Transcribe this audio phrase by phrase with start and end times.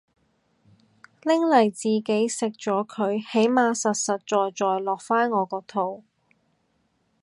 [1.21, 6.03] 拎嚟自己食咗佢起碼實實在在落返我個肚